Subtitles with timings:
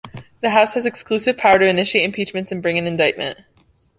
[0.39, 3.37] The House has exclusive power to initiate impeachments and bring an indictment.